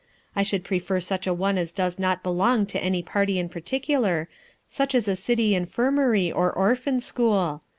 [0.35, 4.27] I should prefer such a one as does not belong to any party in particular,
[4.67, 7.61] such as a city infirmary or orphan school.